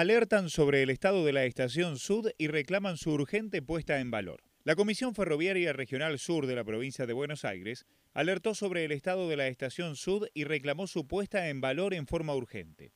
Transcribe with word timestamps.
alertan 0.00 0.48
sobre 0.48 0.82
el 0.82 0.88
estado 0.88 1.22
de 1.22 1.34
la 1.34 1.44
Estación 1.44 1.98
Sud 1.98 2.30
y 2.38 2.46
reclaman 2.46 2.96
su 2.96 3.12
urgente 3.12 3.60
puesta 3.60 4.00
en 4.00 4.10
valor. 4.10 4.42
La 4.64 4.74
Comisión 4.74 5.14
Ferroviaria 5.14 5.74
Regional 5.74 6.18
Sur 6.18 6.46
de 6.46 6.56
la 6.56 6.64
provincia 6.64 7.04
de 7.04 7.12
Buenos 7.12 7.44
Aires 7.44 7.84
alertó 8.14 8.54
sobre 8.54 8.86
el 8.86 8.92
estado 8.92 9.28
de 9.28 9.36
la 9.36 9.48
Estación 9.48 9.96
Sud 9.96 10.28
y 10.32 10.44
reclamó 10.44 10.86
su 10.86 11.06
puesta 11.06 11.50
en 11.50 11.60
valor 11.60 11.92
en 11.92 12.06
forma 12.06 12.34
urgente. 12.34 12.94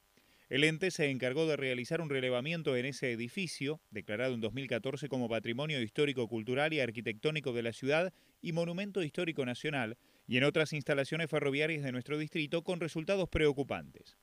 El 0.48 0.64
ente 0.64 0.90
se 0.90 1.10
encargó 1.10 1.46
de 1.46 1.56
realizar 1.56 2.00
un 2.00 2.08
relevamiento 2.08 2.74
en 2.76 2.86
ese 2.86 3.12
edificio, 3.12 3.82
declarado 3.90 4.32
en 4.32 4.40
2014 4.40 5.08
como 5.10 5.28
Patrimonio 5.28 5.82
Histórico 5.82 6.26
Cultural 6.28 6.72
y 6.72 6.80
Arquitectónico 6.80 7.52
de 7.52 7.62
la 7.62 7.74
ciudad 7.74 8.10
y 8.40 8.52
Monumento 8.52 9.02
Histórico 9.02 9.44
Nacional, 9.44 9.98
y 10.26 10.38
en 10.38 10.44
otras 10.44 10.72
instalaciones 10.72 11.28
ferroviarias 11.28 11.82
de 11.82 11.92
nuestro 11.92 12.16
distrito 12.16 12.64
con 12.64 12.80
resultados 12.80 13.28
preocupantes. 13.28 14.16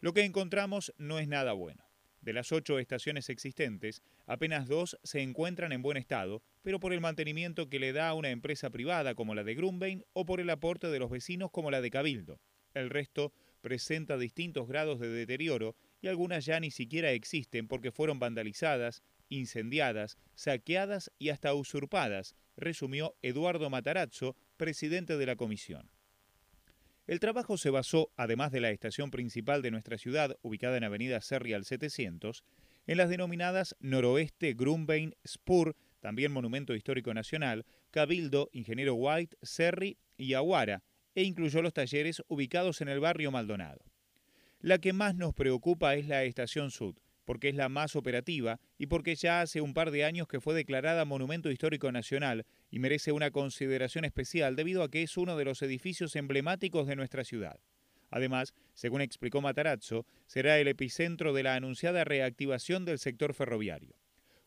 Lo 0.00 0.12
que 0.12 0.24
encontramos 0.24 0.92
no 0.98 1.18
es 1.18 1.26
nada 1.26 1.54
bueno. 1.54 1.89
De 2.20 2.34
las 2.34 2.52
ocho 2.52 2.78
estaciones 2.78 3.30
existentes, 3.30 4.02
apenas 4.26 4.68
dos 4.68 4.98
se 5.02 5.22
encuentran 5.22 5.72
en 5.72 5.80
buen 5.80 5.96
estado, 5.96 6.42
pero 6.62 6.78
por 6.78 6.92
el 6.92 7.00
mantenimiento 7.00 7.70
que 7.70 7.78
le 7.78 7.92
da 7.92 8.08
a 8.08 8.14
una 8.14 8.30
empresa 8.30 8.68
privada 8.68 9.14
como 9.14 9.34
la 9.34 9.42
de 9.42 9.54
Grumbein 9.54 10.04
o 10.12 10.26
por 10.26 10.40
el 10.40 10.50
aporte 10.50 10.88
de 10.88 10.98
los 10.98 11.10
vecinos 11.10 11.50
como 11.50 11.70
la 11.70 11.80
de 11.80 11.90
Cabildo. 11.90 12.40
El 12.74 12.90
resto 12.90 13.32
presenta 13.62 14.18
distintos 14.18 14.68
grados 14.68 15.00
de 15.00 15.08
deterioro 15.08 15.76
y 16.02 16.08
algunas 16.08 16.44
ya 16.44 16.60
ni 16.60 16.70
siquiera 16.70 17.12
existen 17.12 17.68
porque 17.68 17.90
fueron 17.90 18.18
vandalizadas, 18.18 19.02
incendiadas, 19.28 20.18
saqueadas 20.34 21.10
y 21.18 21.30
hasta 21.30 21.54
usurpadas, 21.54 22.34
resumió 22.56 23.16
Eduardo 23.22 23.70
Matarazzo, 23.70 24.36
presidente 24.56 25.16
de 25.16 25.26
la 25.26 25.36
comisión. 25.36 25.90
El 27.10 27.18
trabajo 27.18 27.56
se 27.56 27.70
basó, 27.70 28.12
además 28.16 28.52
de 28.52 28.60
la 28.60 28.70
estación 28.70 29.10
principal 29.10 29.62
de 29.62 29.72
nuestra 29.72 29.98
ciudad, 29.98 30.38
ubicada 30.42 30.76
en 30.76 30.84
Avenida 30.84 31.20
Serri 31.20 31.54
al 31.54 31.64
700, 31.64 32.44
en 32.86 32.96
las 32.96 33.08
denominadas 33.08 33.74
Noroeste, 33.80 34.54
Grumbein, 34.54 35.16
Spur, 35.26 35.74
también 35.98 36.30
Monumento 36.30 36.72
Histórico 36.72 37.12
Nacional, 37.12 37.66
Cabildo, 37.90 38.48
Ingeniero 38.52 38.94
White, 38.94 39.36
Serri 39.42 39.98
y 40.16 40.34
Aguara, 40.34 40.84
e 41.16 41.24
incluyó 41.24 41.62
los 41.62 41.72
talleres 41.72 42.22
ubicados 42.28 42.80
en 42.80 42.86
el 42.86 43.00
barrio 43.00 43.32
Maldonado. 43.32 43.84
La 44.60 44.78
que 44.78 44.92
más 44.92 45.16
nos 45.16 45.34
preocupa 45.34 45.96
es 45.96 46.06
la 46.06 46.22
Estación 46.22 46.70
Sud, 46.70 46.94
porque 47.24 47.48
es 47.48 47.54
la 47.54 47.68
más 47.68 47.96
operativa 47.96 48.60
y 48.78 48.86
porque 48.86 49.14
ya 49.14 49.40
hace 49.40 49.60
un 49.60 49.74
par 49.74 49.90
de 49.90 50.04
años 50.04 50.28
que 50.28 50.40
fue 50.40 50.54
declarada 50.54 51.04
Monumento 51.04 51.50
Histórico 51.50 51.92
Nacional 51.92 52.46
y 52.70 52.78
merece 52.78 53.12
una 53.12 53.30
consideración 53.30 54.04
especial 54.04 54.56
debido 54.56 54.82
a 54.82 54.90
que 54.90 55.02
es 55.02 55.16
uno 55.16 55.36
de 55.36 55.44
los 55.44 55.62
edificios 55.62 56.16
emblemáticos 56.16 56.86
de 56.86 56.96
nuestra 56.96 57.24
ciudad. 57.24 57.60
Además, 58.10 58.54
según 58.74 59.00
explicó 59.00 59.40
Matarazzo, 59.40 60.06
será 60.26 60.58
el 60.58 60.68
epicentro 60.68 61.32
de 61.32 61.44
la 61.44 61.54
anunciada 61.54 62.04
reactivación 62.04 62.84
del 62.84 62.98
sector 62.98 63.34
ferroviario. 63.34 63.94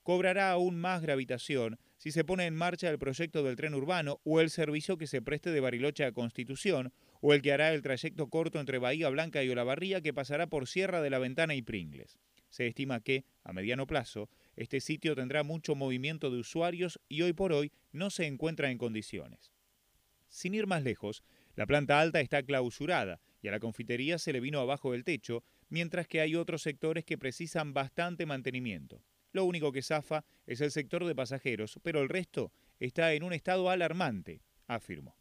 Cobrará 0.03 0.51
aún 0.51 0.75
más 0.81 1.01
gravitación 1.01 1.79
si 1.97 2.11
se 2.11 2.25
pone 2.25 2.45
en 2.45 2.55
marcha 2.55 2.89
el 2.89 2.99
proyecto 2.99 3.41
del 3.43 3.55
tren 3.55 3.73
urbano 3.73 4.19
o 4.25 4.41
el 4.41 4.49
servicio 4.49 4.97
que 4.97 5.07
se 5.07 5.21
preste 5.21 5.51
de 5.51 5.61
Bariloche 5.61 6.03
a 6.03 6.11
Constitución 6.11 6.91
o 7.21 7.33
el 7.33 7.41
que 7.41 7.53
hará 7.53 7.73
el 7.73 7.81
trayecto 7.81 8.27
corto 8.27 8.59
entre 8.59 8.79
Bahía 8.79 9.07
Blanca 9.07 9.41
y 9.43 9.49
Olavarría 9.49 10.01
que 10.01 10.13
pasará 10.13 10.47
por 10.47 10.67
Sierra 10.67 11.01
de 11.01 11.09
la 11.09 11.19
Ventana 11.19 11.55
y 11.55 11.61
Pringles. 11.61 12.19
Se 12.53 12.67
estima 12.67 12.99
que, 12.99 13.25
a 13.43 13.51
mediano 13.51 13.87
plazo, 13.87 14.29
este 14.55 14.79
sitio 14.79 15.15
tendrá 15.15 15.41
mucho 15.41 15.73
movimiento 15.73 16.29
de 16.29 16.37
usuarios 16.37 16.99
y 17.09 17.23
hoy 17.23 17.33
por 17.33 17.51
hoy 17.51 17.71
no 17.91 18.11
se 18.11 18.27
encuentra 18.27 18.69
en 18.69 18.77
condiciones. 18.77 19.51
Sin 20.29 20.53
ir 20.53 20.67
más 20.67 20.83
lejos, 20.83 21.23
la 21.55 21.65
planta 21.65 21.99
alta 21.99 22.21
está 22.21 22.43
clausurada 22.43 23.19
y 23.41 23.47
a 23.47 23.51
la 23.51 23.59
confitería 23.59 24.19
se 24.19 24.33
le 24.33 24.39
vino 24.39 24.59
abajo 24.59 24.93
el 24.93 25.03
techo, 25.03 25.43
mientras 25.69 26.07
que 26.07 26.21
hay 26.21 26.35
otros 26.35 26.61
sectores 26.61 27.05
que 27.05 27.17
precisan 27.17 27.73
bastante 27.73 28.27
mantenimiento. 28.27 29.03
Lo 29.31 29.45
único 29.45 29.71
que 29.71 29.81
zafa 29.81 30.23
es 30.45 30.61
el 30.61 30.69
sector 30.69 31.05
de 31.05 31.15
pasajeros, 31.15 31.79
pero 31.81 32.03
el 32.03 32.09
resto 32.09 32.51
está 32.79 33.15
en 33.15 33.23
un 33.23 33.33
estado 33.33 33.71
alarmante, 33.71 34.43
afirmó. 34.67 35.15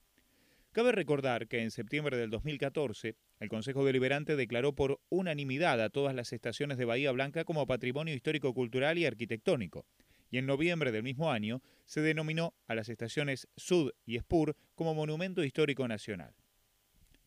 Cabe 0.73 0.93
recordar 0.93 1.49
que 1.49 1.61
en 1.61 1.71
septiembre 1.71 2.17
del 2.17 2.31
2014 2.31 3.15
el 3.41 3.49
Consejo 3.51 3.85
Deliberante 3.85 4.37
declaró 4.37 4.75
por 4.75 5.03
unanimidad 5.11 5.79
a 5.83 5.91
todas 5.91 6.15
las 6.15 6.33
estaciones 6.33 6.79
de 6.79 6.87
Bahía 6.87 7.13
Blanca 7.13 7.45
como 7.45 7.67
patrimonio 7.67 8.15
histórico, 8.15 8.55
cultural 8.55 8.97
y 8.97 9.05
arquitectónico, 9.05 9.85
y 10.31 10.39
en 10.39 10.47
noviembre 10.47 10.91
del 10.91 11.03
mismo 11.03 11.31
año 11.31 11.63
se 11.85 12.01
denominó 12.01 12.55
a 12.67 12.75
las 12.75 12.89
estaciones 12.89 13.49
Sud 13.55 13.91
y 14.07 14.19
Spur 14.19 14.57
como 14.75 14.95
Monumento 14.95 15.45
Histórico 15.45 15.87
Nacional. 15.87 16.35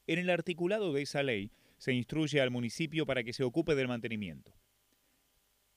En 0.08 0.18
el 0.18 0.32
articulado 0.32 0.92
de 0.92 1.04
esa 1.04 1.22
ley 1.22 1.52
se 1.78 1.94
instruye 1.94 2.42
al 2.42 2.50
municipio 2.50 3.06
para 3.06 3.24
que 3.24 3.34
se 3.34 3.44
ocupe 3.44 3.76
del 3.76 3.88
mantenimiento. 3.88 4.58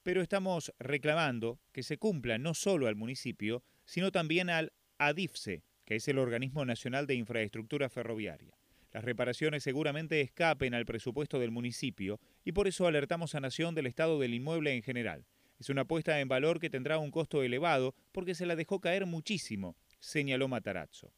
Pero 0.02 0.22
estamos 0.22 0.72
reclamando 0.78 1.60
que 1.72 1.82
se 1.82 1.98
cumpla 1.98 2.38
no 2.38 2.54
solo 2.54 2.86
al 2.86 2.96
municipio, 2.96 3.62
sino 3.84 4.10
también 4.10 4.48
al 4.48 4.72
ADIFSE, 4.96 5.64
que 5.88 5.96
es 5.96 6.06
el 6.06 6.18
Organismo 6.18 6.66
Nacional 6.66 7.06
de 7.06 7.14
Infraestructura 7.14 7.88
Ferroviaria. 7.88 8.58
Las 8.92 9.04
reparaciones 9.04 9.62
seguramente 9.62 10.20
escapen 10.20 10.74
al 10.74 10.84
presupuesto 10.84 11.38
del 11.38 11.50
municipio 11.50 12.20
y 12.44 12.52
por 12.52 12.68
eso 12.68 12.86
alertamos 12.86 13.34
a 13.34 13.40
Nación 13.40 13.74
del 13.74 13.86
estado 13.86 14.18
del 14.18 14.34
inmueble 14.34 14.74
en 14.74 14.82
general. 14.82 15.24
Es 15.58 15.70
una 15.70 15.86
puesta 15.86 16.20
en 16.20 16.28
valor 16.28 16.60
que 16.60 16.68
tendrá 16.68 16.98
un 16.98 17.10
costo 17.10 17.42
elevado 17.42 17.94
porque 18.12 18.34
se 18.34 18.44
la 18.44 18.54
dejó 18.54 18.80
caer 18.80 19.06
muchísimo, 19.06 19.76
señaló 19.98 20.46
Matarazzo. 20.46 21.10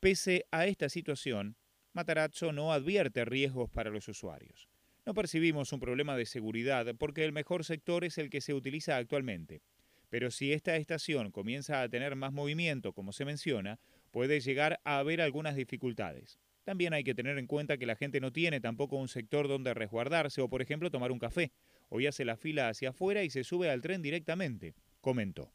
Pese 0.00 0.46
a 0.50 0.66
esta 0.66 0.88
situación, 0.88 1.54
Matarazzo 1.92 2.50
no 2.50 2.72
advierte 2.72 3.24
riesgos 3.24 3.70
para 3.70 3.90
los 3.90 4.08
usuarios. 4.08 4.68
No 5.04 5.14
percibimos 5.14 5.72
un 5.72 5.78
problema 5.78 6.16
de 6.16 6.26
seguridad 6.26 6.92
porque 6.98 7.24
el 7.24 7.30
mejor 7.30 7.64
sector 7.64 8.02
es 8.02 8.18
el 8.18 8.30
que 8.30 8.40
se 8.40 8.52
utiliza 8.52 8.96
actualmente. 8.96 9.62
Pero 10.08 10.30
si 10.30 10.52
esta 10.52 10.76
estación 10.76 11.30
comienza 11.30 11.82
a 11.82 11.88
tener 11.88 12.16
más 12.16 12.32
movimiento, 12.32 12.92
como 12.92 13.12
se 13.12 13.24
menciona, 13.24 13.78
puede 14.10 14.40
llegar 14.40 14.80
a 14.84 14.98
haber 14.98 15.20
algunas 15.20 15.56
dificultades. 15.56 16.38
También 16.64 16.94
hay 16.94 17.04
que 17.04 17.14
tener 17.14 17.38
en 17.38 17.46
cuenta 17.46 17.78
que 17.78 17.86
la 17.86 17.96
gente 17.96 18.20
no 18.20 18.32
tiene 18.32 18.60
tampoco 18.60 18.96
un 18.96 19.08
sector 19.08 19.46
donde 19.46 19.74
resguardarse 19.74 20.40
o, 20.40 20.48
por 20.48 20.62
ejemplo, 20.62 20.90
tomar 20.90 21.12
un 21.12 21.18
café. 21.18 21.52
Hoy 21.88 22.06
hace 22.06 22.24
la 22.24 22.36
fila 22.36 22.68
hacia 22.68 22.90
afuera 22.90 23.22
y 23.22 23.30
se 23.30 23.44
sube 23.44 23.70
al 23.70 23.82
tren 23.82 24.02
directamente, 24.02 24.74
comentó. 25.00 25.52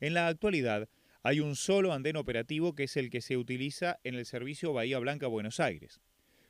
En 0.00 0.12
la 0.12 0.28
actualidad, 0.28 0.88
hay 1.22 1.40
un 1.40 1.56
solo 1.56 1.94
andén 1.94 2.16
operativo 2.16 2.74
que 2.74 2.84
es 2.84 2.96
el 2.98 3.08
que 3.08 3.22
se 3.22 3.38
utiliza 3.38 3.98
en 4.04 4.14
el 4.14 4.26
servicio 4.26 4.74
Bahía 4.74 4.98
Blanca 4.98 5.26
Buenos 5.26 5.58
Aires. 5.58 6.02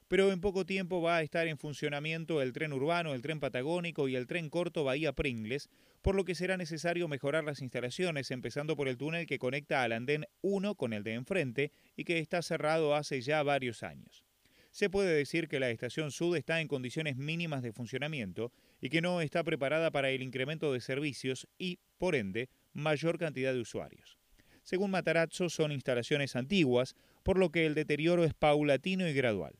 Pero 0.08 0.32
en 0.32 0.40
poco 0.40 0.66
tiempo 0.66 1.00
va 1.00 1.16
a 1.16 1.22
estar 1.22 1.48
en 1.48 1.56
funcionamiento 1.56 2.42
el 2.42 2.52
tren 2.52 2.72
urbano, 2.72 3.14
el 3.14 3.22
tren 3.22 3.40
patagónico 3.40 4.06
y 4.08 4.16
el 4.16 4.26
tren 4.26 4.50
corto 4.50 4.84
Bahía 4.84 5.12
Pringles, 5.14 5.70
por 6.02 6.14
lo 6.14 6.24
que 6.24 6.34
será 6.34 6.58
necesario 6.58 7.08
mejorar 7.08 7.44
las 7.44 7.62
instalaciones, 7.62 8.30
empezando 8.30 8.76
por 8.76 8.88
el 8.88 8.98
túnel 8.98 9.26
que 9.26 9.38
conecta 9.38 9.82
al 9.82 9.92
andén 9.92 10.26
1 10.42 10.74
con 10.74 10.92
el 10.92 11.02
de 11.04 11.14
enfrente 11.14 11.72
y 11.96 12.04
que 12.04 12.18
está 12.18 12.42
cerrado 12.42 12.94
hace 12.94 13.22
ya 13.22 13.42
varios 13.42 13.82
años. 13.82 14.24
Se 14.70 14.90
puede 14.90 15.14
decir 15.14 15.48
que 15.48 15.60
la 15.60 15.70
estación 15.70 16.10
Sud 16.10 16.36
está 16.36 16.60
en 16.60 16.68
condiciones 16.68 17.16
mínimas 17.16 17.62
de 17.62 17.72
funcionamiento 17.72 18.52
y 18.80 18.90
que 18.90 19.00
no 19.00 19.20
está 19.20 19.42
preparada 19.44 19.90
para 19.90 20.10
el 20.10 20.20
incremento 20.20 20.72
de 20.72 20.80
servicios 20.80 21.46
y, 21.56 21.78
por 21.96 22.14
ende, 22.14 22.50
mayor 22.72 23.16
cantidad 23.16 23.54
de 23.54 23.60
usuarios. 23.60 24.18
Según 24.64 24.90
Matarazzo, 24.90 25.48
son 25.48 25.72
instalaciones 25.72 26.36
antiguas, 26.36 26.96
por 27.22 27.38
lo 27.38 27.50
que 27.50 27.66
el 27.66 27.74
deterioro 27.74 28.24
es 28.24 28.34
paulatino 28.34 29.08
y 29.08 29.14
gradual. 29.14 29.54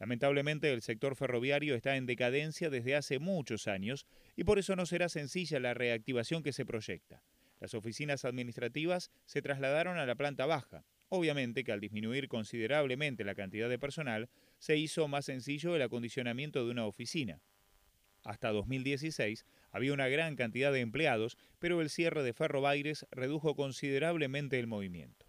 Lamentablemente 0.00 0.72
el 0.72 0.80
sector 0.80 1.14
ferroviario 1.14 1.74
está 1.74 1.96
en 1.96 2.06
decadencia 2.06 2.70
desde 2.70 2.96
hace 2.96 3.18
muchos 3.18 3.68
años 3.68 4.06
y 4.34 4.44
por 4.44 4.58
eso 4.58 4.74
no 4.74 4.86
será 4.86 5.10
sencilla 5.10 5.60
la 5.60 5.74
reactivación 5.74 6.42
que 6.42 6.54
se 6.54 6.64
proyecta. 6.64 7.22
Las 7.60 7.74
oficinas 7.74 8.24
administrativas 8.24 9.10
se 9.26 9.42
trasladaron 9.42 9.98
a 9.98 10.06
la 10.06 10.14
planta 10.14 10.46
baja. 10.46 10.86
Obviamente 11.10 11.64
que 11.64 11.72
al 11.72 11.80
disminuir 11.80 12.28
considerablemente 12.28 13.24
la 13.24 13.34
cantidad 13.34 13.68
de 13.68 13.78
personal, 13.78 14.30
se 14.58 14.78
hizo 14.78 15.06
más 15.06 15.26
sencillo 15.26 15.76
el 15.76 15.82
acondicionamiento 15.82 16.64
de 16.64 16.70
una 16.70 16.86
oficina. 16.86 17.42
Hasta 18.24 18.52
2016 18.52 19.44
había 19.70 19.92
una 19.92 20.08
gran 20.08 20.34
cantidad 20.34 20.72
de 20.72 20.80
empleados, 20.80 21.36
pero 21.58 21.82
el 21.82 21.90
cierre 21.90 22.22
de 22.22 22.32
Ferrobaires 22.32 23.06
redujo 23.10 23.54
considerablemente 23.54 24.58
el 24.58 24.66
movimiento. 24.66 25.26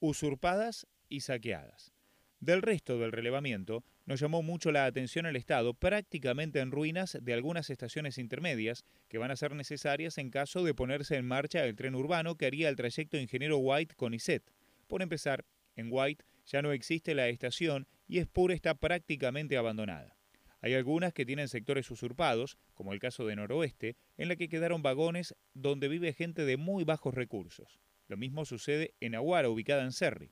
Usurpadas 0.00 0.86
y 1.10 1.20
saqueadas. 1.20 1.97
Del 2.40 2.62
resto 2.62 3.00
del 3.00 3.10
relevamiento, 3.10 3.82
nos 4.06 4.20
llamó 4.20 4.42
mucho 4.42 4.70
la 4.70 4.86
atención 4.86 5.26
el 5.26 5.34
estado 5.34 5.74
prácticamente 5.74 6.60
en 6.60 6.70
ruinas 6.70 7.18
de 7.20 7.34
algunas 7.34 7.68
estaciones 7.68 8.16
intermedias 8.16 8.84
que 9.08 9.18
van 9.18 9.32
a 9.32 9.36
ser 9.36 9.56
necesarias 9.56 10.18
en 10.18 10.30
caso 10.30 10.62
de 10.62 10.72
ponerse 10.72 11.16
en 11.16 11.26
marcha 11.26 11.64
el 11.64 11.74
tren 11.74 11.96
urbano 11.96 12.36
que 12.36 12.46
haría 12.46 12.68
el 12.68 12.76
trayecto 12.76 13.18
Ingeniero 13.18 13.58
White 13.58 13.96
con 13.96 14.14
ISET. 14.14 14.44
Por 14.86 15.02
empezar, 15.02 15.44
en 15.74 15.88
White 15.90 16.24
ya 16.46 16.62
no 16.62 16.70
existe 16.70 17.12
la 17.14 17.28
estación 17.28 17.88
y 18.06 18.20
Spur 18.20 18.52
está 18.52 18.74
prácticamente 18.74 19.56
abandonada. 19.56 20.16
Hay 20.60 20.74
algunas 20.74 21.12
que 21.12 21.26
tienen 21.26 21.48
sectores 21.48 21.90
usurpados, 21.90 22.56
como 22.74 22.92
el 22.92 23.00
caso 23.00 23.26
de 23.26 23.34
Noroeste, 23.34 23.96
en 24.16 24.28
la 24.28 24.36
que 24.36 24.48
quedaron 24.48 24.82
vagones 24.82 25.34
donde 25.54 25.88
vive 25.88 26.12
gente 26.12 26.44
de 26.44 26.56
muy 26.56 26.84
bajos 26.84 27.14
recursos. 27.14 27.80
Lo 28.06 28.16
mismo 28.16 28.44
sucede 28.44 28.94
en 29.00 29.16
Aguara, 29.16 29.50
ubicada 29.50 29.82
en 29.82 29.92
Serri. 29.92 30.30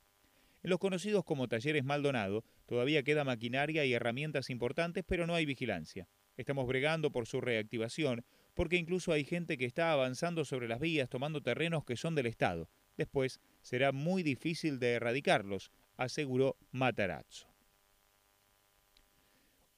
En 0.66 0.70
los 0.70 0.80
conocidos 0.80 1.22
como 1.22 1.46
talleres 1.46 1.84
Maldonado 1.84 2.42
todavía 2.66 3.04
queda 3.04 3.22
maquinaria 3.22 3.84
y 3.84 3.92
herramientas 3.92 4.50
importantes, 4.50 5.04
pero 5.06 5.24
no 5.24 5.36
hay 5.36 5.46
vigilancia. 5.46 6.08
Estamos 6.36 6.66
bregando 6.66 7.12
por 7.12 7.28
su 7.28 7.40
reactivación 7.40 8.24
porque 8.52 8.74
incluso 8.74 9.12
hay 9.12 9.24
gente 9.24 9.58
que 9.58 9.64
está 9.64 9.92
avanzando 9.92 10.44
sobre 10.44 10.66
las 10.66 10.80
vías 10.80 11.08
tomando 11.08 11.40
terrenos 11.40 11.84
que 11.84 11.96
son 11.96 12.16
del 12.16 12.26
Estado. 12.26 12.68
Después 12.96 13.40
será 13.62 13.92
muy 13.92 14.24
difícil 14.24 14.80
de 14.80 14.94
erradicarlos, 14.94 15.70
aseguró 15.96 16.56
Matarazzo. 16.72 17.46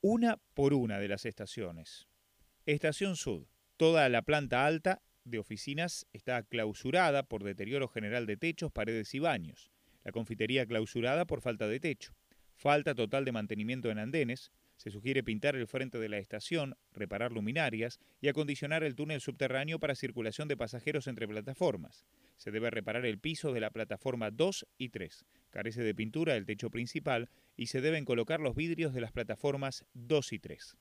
Una 0.00 0.38
por 0.54 0.72
una 0.72 0.98
de 0.98 1.08
las 1.08 1.26
estaciones. 1.26 2.08
Estación 2.64 3.16
Sud. 3.16 3.44
Toda 3.76 4.08
la 4.08 4.22
planta 4.22 4.64
alta 4.64 5.02
de 5.24 5.38
oficinas 5.38 6.06
está 6.14 6.42
clausurada 6.44 7.24
por 7.24 7.44
deterioro 7.44 7.88
general 7.88 8.24
de 8.24 8.38
techos, 8.38 8.72
paredes 8.72 9.12
y 9.12 9.18
baños. 9.18 9.70
La 10.08 10.12
confitería 10.12 10.64
clausurada 10.64 11.26
por 11.26 11.42
falta 11.42 11.68
de 11.68 11.80
techo. 11.80 12.14
Falta 12.54 12.94
total 12.94 13.26
de 13.26 13.32
mantenimiento 13.32 13.90
en 13.90 13.98
andenes. 13.98 14.52
Se 14.78 14.90
sugiere 14.90 15.22
pintar 15.22 15.54
el 15.54 15.66
frente 15.66 15.98
de 15.98 16.08
la 16.08 16.16
estación, 16.16 16.76
reparar 16.94 17.30
luminarias 17.30 18.00
y 18.22 18.28
acondicionar 18.28 18.84
el 18.84 18.94
túnel 18.94 19.20
subterráneo 19.20 19.78
para 19.78 19.94
circulación 19.94 20.48
de 20.48 20.56
pasajeros 20.56 21.08
entre 21.08 21.28
plataformas. 21.28 22.06
Se 22.38 22.50
debe 22.50 22.70
reparar 22.70 23.04
el 23.04 23.18
piso 23.18 23.52
de 23.52 23.60
la 23.60 23.68
plataforma 23.68 24.30
2 24.30 24.66
y 24.78 24.88
3. 24.88 25.26
Carece 25.50 25.82
de 25.82 25.94
pintura 25.94 26.36
el 26.36 26.46
techo 26.46 26.70
principal 26.70 27.28
y 27.54 27.66
se 27.66 27.82
deben 27.82 28.06
colocar 28.06 28.40
los 28.40 28.56
vidrios 28.56 28.94
de 28.94 29.02
las 29.02 29.12
plataformas 29.12 29.84
2 29.92 30.32
y 30.32 30.38
3. 30.38 30.78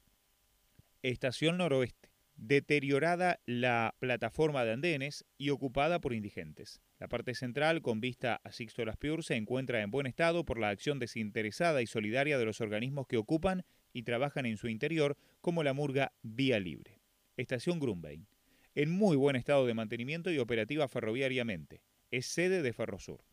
Estación 1.02 1.58
Noroeste. 1.58 2.12
Deteriorada 2.38 3.42
la 3.46 3.94
plataforma 4.00 4.64
de 4.64 4.72
andenes 4.72 5.26
y 5.38 5.50
ocupada 5.50 6.00
por 6.00 6.14
indigentes. 6.14 6.80
La 7.00 7.08
parte 7.08 7.36
central, 7.36 7.82
con 7.82 8.02
vista 8.02 8.42
a 8.44 8.52
Sixto 8.52 8.84
Laspiur, 8.84 9.24
se 9.24 9.36
encuentra 9.36 9.82
en 9.82 9.92
buen 9.92 10.08
estado 10.08 10.46
por 10.46 10.60
la 10.60 10.70
acción 10.70 11.00
desinteresada 11.00 11.82
y 11.82 11.88
solidaria 11.88 12.38
de 12.38 12.46
los 12.46 12.62
organismos 12.62 13.08
que 13.08 13.18
ocupan 13.18 13.66
y 13.94 14.04
trabajan 14.04 14.46
en 14.46 14.58
su 14.58 14.68
interior, 14.68 15.18
como 15.42 15.64
la 15.64 15.74
murga 15.74 16.14
Vía 16.24 16.60
Libre. 16.60 17.00
Estación 17.36 17.80
Grunbein. 17.80 18.28
En 18.74 18.92
muy 18.92 19.16
buen 19.16 19.36
estado 19.36 19.66
de 19.66 19.74
mantenimiento 19.74 20.32
y 20.32 20.40
operativa 20.40 20.88
ferroviariamente. 20.88 21.82
Es 22.10 22.26
sede 22.26 22.62
de 22.62 22.74
Ferrosur. 22.74 23.24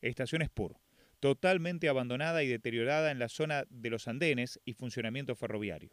Estación 0.00 0.44
Spur 0.44 0.78
totalmente 1.20 1.88
abandonada 1.88 2.42
y 2.42 2.48
deteriorada 2.48 3.10
en 3.10 3.18
la 3.18 3.28
zona 3.28 3.64
de 3.68 3.90
los 3.90 4.08
andenes 4.08 4.58
y 4.64 4.72
funcionamiento 4.72 5.36
ferroviario. 5.36 5.92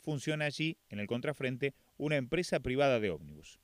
Funciona 0.00 0.44
allí, 0.44 0.76
en 0.90 0.98
el 0.98 1.06
contrafrente, 1.06 1.74
una 1.96 2.16
empresa 2.16 2.60
privada 2.60 3.00
de 3.00 3.10
ómnibus. 3.10 3.60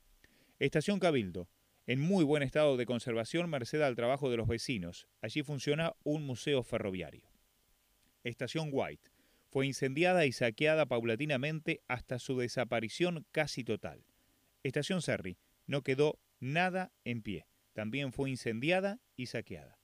Estación 0.57 0.99
Cabildo, 0.99 1.49
en 1.91 1.99
muy 1.99 2.23
buen 2.23 2.41
estado 2.41 2.77
de 2.77 2.85
conservación 2.85 3.49
merced 3.49 3.81
al 3.81 3.97
trabajo 3.97 4.29
de 4.29 4.37
los 4.37 4.47
vecinos. 4.47 5.09
Allí 5.19 5.43
funciona 5.43 5.93
un 6.03 6.25
museo 6.25 6.63
ferroviario. 6.63 7.29
Estación 8.23 8.69
White, 8.71 9.09
fue 9.49 9.65
incendiada 9.65 10.25
y 10.25 10.31
saqueada 10.31 10.85
paulatinamente 10.85 11.81
hasta 11.89 12.17
su 12.17 12.37
desaparición 12.37 13.25
casi 13.33 13.65
total. 13.65 14.05
Estación 14.63 15.01
Serri, 15.01 15.37
no 15.67 15.81
quedó 15.81 16.17
nada 16.39 16.93
en 17.03 17.21
pie. 17.23 17.45
También 17.73 18.13
fue 18.13 18.29
incendiada 18.29 19.01
y 19.17 19.25
saqueada. 19.25 19.77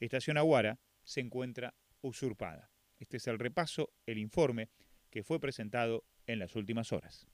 Estación 0.00 0.38
Aguara 0.38 0.80
se 1.04 1.20
encuentra 1.20 1.76
usurpada. 2.00 2.72
Este 2.98 3.18
es 3.18 3.28
el 3.28 3.38
repaso, 3.38 3.92
el 4.04 4.18
informe 4.18 4.68
que 5.10 5.22
fue 5.22 5.38
presentado 5.38 6.04
en 6.26 6.40
las 6.40 6.56
últimas 6.56 6.90
horas. 6.90 7.28